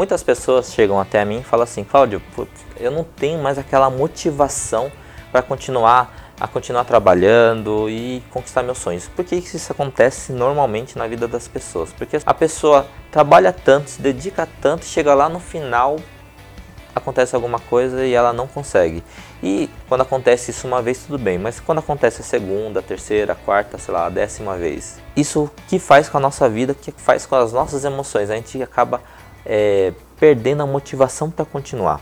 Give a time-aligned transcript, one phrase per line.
[0.00, 2.22] Muitas pessoas chegam até mim e falam assim, Cláudio,
[2.78, 4.90] eu não tenho mais aquela motivação
[5.30, 9.08] para continuar a continuar trabalhando e conquistar meus sonhos.
[9.08, 11.92] Por que isso acontece normalmente na vida das pessoas?
[11.92, 15.98] Porque a pessoa trabalha tanto, se dedica tanto, chega lá no final
[16.94, 19.02] acontece alguma coisa e ela não consegue.
[19.42, 23.32] E quando acontece isso uma vez, tudo bem, mas quando acontece a segunda, a terceira,
[23.32, 26.90] a quarta, sei lá, a décima vez, isso que faz com a nossa vida, que
[26.90, 29.00] faz com as nossas emoções, a gente acaba
[29.44, 32.00] é, perdendo a motivação para continuar.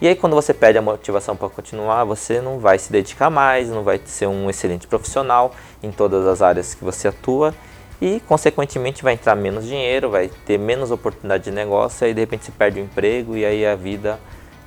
[0.00, 3.68] E aí quando você perde a motivação para continuar, você não vai se dedicar mais,
[3.68, 7.54] não vai ser um excelente profissional em todas as áreas que você atua
[8.00, 12.44] e consequentemente vai entrar menos dinheiro, vai ter menos oportunidade de negócio, aí de repente
[12.44, 14.18] você perde o emprego e aí a vida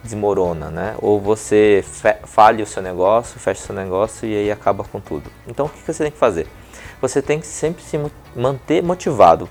[0.04, 0.96] desmorona, né?
[1.02, 1.84] Ou você
[2.24, 5.30] falha o seu negócio, fecha o seu negócio e aí acaba com tudo.
[5.48, 6.48] Então o que você tem que fazer?
[7.02, 8.00] Você tem que sempre se
[8.36, 9.50] manter motivado.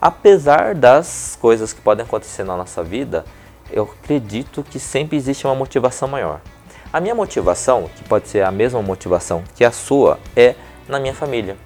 [0.00, 3.24] Apesar das coisas que podem acontecer na nossa vida,
[3.70, 6.40] eu acredito que sempre existe uma motivação maior.
[6.92, 10.54] A minha motivação, que pode ser a mesma motivação que a sua, é
[10.88, 11.56] na minha família.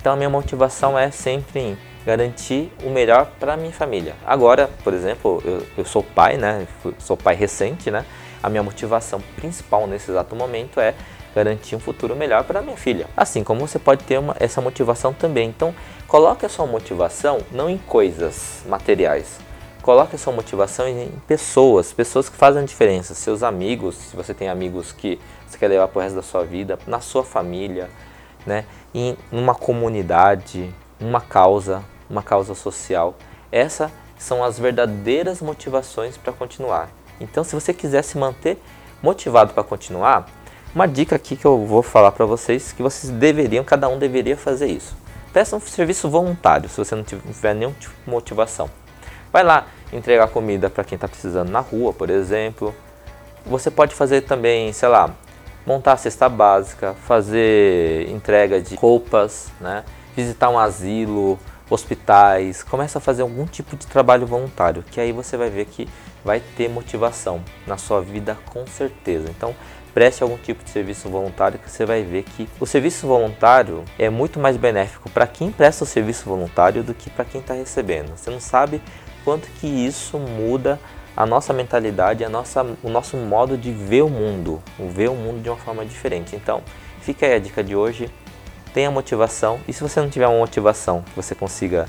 [0.00, 4.14] Então a minha motivação é sempre em garantir o melhor para minha família.
[4.26, 6.66] Agora, por exemplo, eu, eu sou pai, né?
[6.98, 8.04] Sou pai recente, né?
[8.42, 10.94] A minha motivação principal nesse exato momento é
[11.34, 13.06] garantir um futuro melhor para minha filha.
[13.16, 15.48] Assim como você pode ter uma, essa motivação também.
[15.48, 15.74] Então,
[16.06, 19.38] coloque a sua motivação não em coisas materiais.
[19.82, 24.32] Coloque a sua motivação em pessoas, pessoas que fazem a diferença, seus amigos, se você
[24.32, 27.90] tem amigos que você quer levar para o resto da sua vida, na sua família,
[28.46, 28.64] né?
[28.94, 33.16] em uma comunidade, uma causa, uma causa social.
[33.50, 36.88] Essas são as verdadeiras motivações para continuar.
[37.20, 38.62] Então, se você quiser se manter
[39.02, 40.26] motivado para continuar,
[40.74, 44.36] uma dica aqui que eu vou falar para vocês que vocês deveriam, cada um deveria
[44.36, 44.96] fazer isso.
[45.32, 48.70] Peça um serviço voluntário se você não tiver nenhum tipo de motivação.
[49.32, 52.74] Vai lá entregar comida para quem está precisando na rua, por exemplo.
[53.46, 55.10] Você pode fazer também, sei lá,
[55.66, 59.84] montar a cesta básica, fazer entrega de roupas, né?
[60.14, 61.38] visitar um asilo,
[61.68, 65.88] hospitais, começa a fazer algum tipo de trabalho voluntário, que aí você vai ver que
[66.24, 69.28] vai ter motivação na sua vida com certeza.
[69.30, 69.54] Então,
[69.94, 74.08] preste algum tipo de serviço voluntário que você vai ver que o serviço voluntário é
[74.08, 78.16] muito mais benéfico para quem presta o serviço voluntário do que para quem está recebendo.
[78.16, 78.80] Você não sabe
[79.24, 80.78] quanto que isso muda
[81.16, 85.42] a nossa mentalidade, a nossa, o nosso modo de ver o mundo, ver o mundo
[85.42, 86.34] de uma forma diferente.
[86.34, 86.62] Então,
[87.00, 88.10] fica aí a dica de hoje.
[88.72, 91.86] Tenha motivação e se você não tiver uma motivação que você consiga